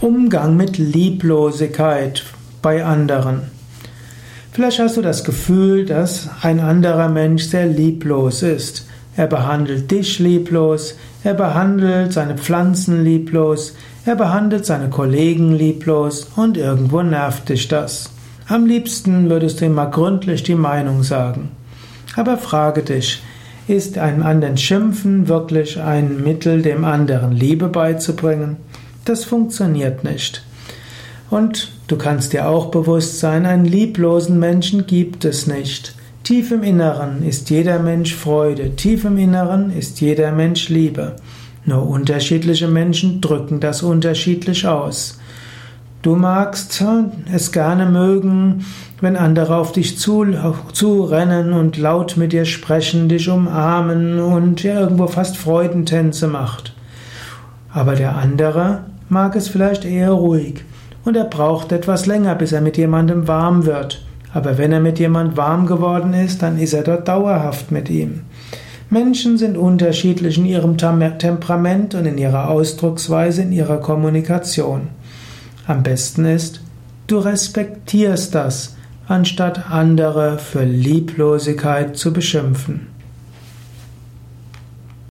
Umgang 0.00 0.56
mit 0.56 0.78
Lieblosigkeit 0.78 2.22
bei 2.62 2.84
anderen. 2.84 3.42
Vielleicht 4.52 4.78
hast 4.78 4.96
du 4.96 5.02
das 5.02 5.24
Gefühl, 5.24 5.86
dass 5.86 6.30
ein 6.40 6.60
anderer 6.60 7.08
Mensch 7.08 7.42
sehr 7.42 7.66
lieblos 7.66 8.44
ist. 8.44 8.86
Er 9.16 9.26
behandelt 9.26 9.90
dich 9.90 10.20
lieblos, 10.20 10.94
er 11.24 11.34
behandelt 11.34 12.12
seine 12.12 12.38
Pflanzen 12.38 13.02
lieblos, 13.02 13.74
er 14.04 14.14
behandelt 14.14 14.66
seine 14.66 14.88
Kollegen 14.88 15.56
lieblos 15.56 16.28
und 16.36 16.56
irgendwo 16.56 17.02
nervt 17.02 17.48
dich 17.48 17.66
das. 17.66 18.10
Am 18.46 18.66
liebsten 18.66 19.28
würdest 19.28 19.60
du 19.60 19.64
ihm 19.64 19.74
mal 19.74 19.86
gründlich 19.86 20.44
die 20.44 20.54
Meinung 20.54 21.02
sagen. 21.02 21.50
Aber 22.14 22.38
frage 22.38 22.84
dich, 22.84 23.20
ist 23.66 23.98
einem 23.98 24.22
anderen 24.22 24.58
Schimpfen 24.58 25.26
wirklich 25.26 25.80
ein 25.80 26.22
Mittel, 26.22 26.62
dem 26.62 26.84
anderen 26.84 27.32
Liebe 27.32 27.66
beizubringen? 27.66 28.58
Das 29.08 29.24
funktioniert 29.24 30.04
nicht. 30.04 30.42
Und 31.30 31.72
du 31.86 31.96
kannst 31.96 32.34
dir 32.34 32.46
auch 32.46 32.66
bewusst 32.66 33.20
sein, 33.20 33.46
einen 33.46 33.64
lieblosen 33.64 34.38
Menschen 34.38 34.86
gibt 34.86 35.24
es 35.24 35.46
nicht. 35.46 35.94
Tief 36.24 36.52
im 36.52 36.62
Inneren 36.62 37.22
ist 37.26 37.48
jeder 37.48 37.78
Mensch 37.78 38.14
Freude, 38.14 38.76
tief 38.76 39.06
im 39.06 39.16
Inneren 39.16 39.74
ist 39.74 40.02
jeder 40.02 40.30
Mensch 40.32 40.68
Liebe. 40.68 41.16
Nur 41.64 41.88
unterschiedliche 41.88 42.68
Menschen 42.68 43.22
drücken 43.22 43.60
das 43.60 43.82
unterschiedlich 43.82 44.66
aus. 44.66 45.18
Du 46.02 46.14
magst 46.14 46.84
es 47.32 47.50
gerne 47.50 47.86
mögen, 47.86 48.66
wenn 49.00 49.16
andere 49.16 49.56
auf 49.56 49.72
dich 49.72 49.98
zu, 49.98 50.26
zurennen 50.74 51.54
und 51.54 51.78
laut 51.78 52.18
mit 52.18 52.34
dir 52.34 52.44
sprechen, 52.44 53.08
dich 53.08 53.30
umarmen 53.30 54.20
und 54.20 54.62
dir 54.62 54.74
irgendwo 54.74 55.06
fast 55.06 55.38
Freudentänze 55.38 56.28
macht. 56.28 56.74
Aber 57.72 57.94
der 57.94 58.14
andere 58.14 58.82
mag 59.08 59.36
es 59.36 59.48
vielleicht 59.48 59.84
eher 59.84 60.10
ruhig 60.10 60.64
und 61.04 61.16
er 61.16 61.24
braucht 61.24 61.72
etwas 61.72 62.06
länger, 62.06 62.34
bis 62.34 62.52
er 62.52 62.60
mit 62.60 62.76
jemandem 62.76 63.28
warm 63.28 63.66
wird. 63.66 64.04
Aber 64.34 64.58
wenn 64.58 64.72
er 64.72 64.80
mit 64.80 64.98
jemand 64.98 65.36
warm 65.36 65.66
geworden 65.66 66.12
ist, 66.12 66.42
dann 66.42 66.58
ist 66.58 66.74
er 66.74 66.82
dort 66.82 67.08
dauerhaft 67.08 67.70
mit 67.72 67.88
ihm. 67.88 68.22
Menschen 68.90 69.36
sind 69.36 69.56
unterschiedlich 69.56 70.38
in 70.38 70.46
ihrem 70.46 70.76
Temperament 70.78 71.94
und 71.94 72.06
in 72.06 72.18
ihrer 72.18 72.48
Ausdrucksweise, 72.48 73.42
in 73.42 73.52
ihrer 73.52 73.78
Kommunikation. 73.78 74.88
Am 75.66 75.82
besten 75.82 76.24
ist, 76.24 76.62
du 77.06 77.18
respektierst 77.18 78.34
das, 78.34 78.76
anstatt 79.06 79.70
andere 79.70 80.38
für 80.38 80.64
Lieblosigkeit 80.64 81.96
zu 81.96 82.12
beschimpfen. 82.12 82.97